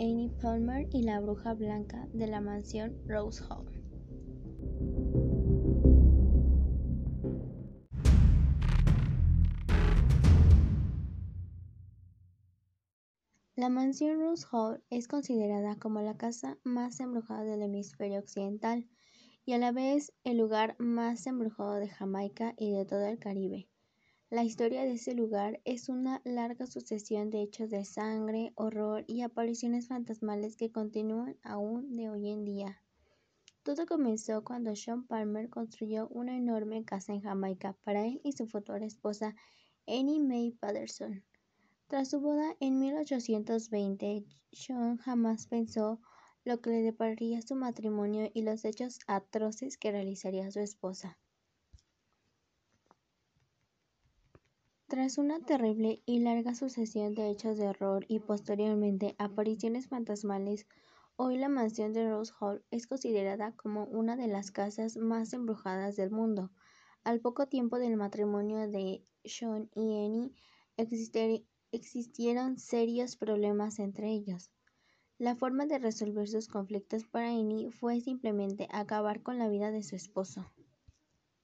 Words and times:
Annie 0.00 0.30
Palmer 0.40 0.88
y 0.92 1.02
la 1.02 1.20
bruja 1.20 1.54
blanca 1.54 2.08
de 2.12 2.26
la 2.26 2.40
mansión 2.40 2.96
Rose 3.06 3.42
Hall. 3.48 3.66
La 13.54 13.68
mansión 13.68 14.18
Rose 14.18 14.46
Hall 14.50 14.82
es 14.90 15.06
considerada 15.06 15.76
como 15.78 16.00
la 16.00 16.16
casa 16.16 16.58
más 16.64 16.98
embrujada 17.00 17.44
del 17.44 17.62
hemisferio 17.62 18.18
occidental 18.18 18.88
y 19.44 19.52
a 19.52 19.58
la 19.58 19.72
vez 19.72 20.12
el 20.24 20.38
lugar 20.38 20.74
más 20.78 21.26
embrujado 21.26 21.74
de 21.74 21.88
Jamaica 21.88 22.54
y 22.56 22.72
de 22.72 22.84
todo 22.84 23.04
el 23.06 23.18
Caribe. 23.18 23.68
La 24.32 24.44
historia 24.44 24.84
de 24.84 24.92
ese 24.92 25.12
lugar 25.14 25.60
es 25.66 25.90
una 25.90 26.22
larga 26.24 26.66
sucesión 26.66 27.28
de 27.28 27.42
hechos 27.42 27.68
de 27.68 27.84
sangre, 27.84 28.54
horror 28.54 29.04
y 29.06 29.20
apariciones 29.20 29.88
fantasmales 29.88 30.56
que 30.56 30.72
continúan 30.72 31.36
aún 31.42 31.94
de 31.94 32.08
hoy 32.08 32.30
en 32.30 32.46
día. 32.46 32.82
Todo 33.62 33.84
comenzó 33.84 34.42
cuando 34.42 34.74
Sean 34.74 35.06
Palmer 35.06 35.50
construyó 35.50 36.08
una 36.08 36.34
enorme 36.34 36.82
casa 36.82 37.12
en 37.12 37.20
Jamaica 37.20 37.76
para 37.84 38.06
él 38.06 38.22
y 38.24 38.32
su 38.32 38.46
futura 38.46 38.86
esposa 38.86 39.36
Annie 39.86 40.20
Mae 40.20 40.56
Patterson. 40.58 41.22
Tras 41.88 42.08
su 42.08 42.18
boda 42.18 42.56
en 42.58 42.78
1820, 42.78 44.24
Sean 44.50 44.96
jamás 44.96 45.46
pensó 45.46 46.00
lo 46.46 46.62
que 46.62 46.70
le 46.70 46.80
depararía 46.80 47.42
su 47.42 47.54
matrimonio 47.54 48.30
y 48.32 48.44
los 48.44 48.64
hechos 48.64 48.98
atroces 49.06 49.76
que 49.76 49.92
realizaría 49.92 50.50
su 50.50 50.60
esposa. 50.60 51.18
Tras 54.92 55.16
una 55.16 55.40
terrible 55.40 56.02
y 56.04 56.18
larga 56.18 56.54
sucesión 56.54 57.14
de 57.14 57.30
hechos 57.30 57.56
de 57.56 57.66
horror 57.66 58.04
y 58.08 58.18
posteriormente 58.18 59.14
apariciones 59.16 59.88
fantasmales, 59.88 60.66
hoy 61.16 61.38
la 61.38 61.48
mansión 61.48 61.94
de 61.94 62.10
Rose 62.10 62.30
Hall 62.38 62.62
es 62.70 62.86
considerada 62.86 63.52
como 63.52 63.84
una 63.84 64.16
de 64.16 64.26
las 64.26 64.50
casas 64.50 64.98
más 64.98 65.32
embrujadas 65.32 65.96
del 65.96 66.10
mundo. 66.10 66.50
Al 67.04 67.20
poco 67.20 67.46
tiempo 67.46 67.78
del 67.78 67.96
matrimonio 67.96 68.68
de 68.68 69.02
Sean 69.24 69.70
y 69.74 70.04
Annie, 70.04 70.34
existieron 71.70 72.58
serios 72.58 73.16
problemas 73.16 73.78
entre 73.78 74.10
ellos. 74.10 74.50
La 75.16 75.36
forma 75.36 75.64
de 75.64 75.78
resolver 75.78 76.28
sus 76.28 76.48
conflictos 76.48 77.06
para 77.06 77.30
Annie 77.30 77.70
fue 77.70 78.02
simplemente 78.02 78.68
acabar 78.70 79.22
con 79.22 79.38
la 79.38 79.48
vida 79.48 79.70
de 79.70 79.84
su 79.84 79.96
esposo. 79.96 80.52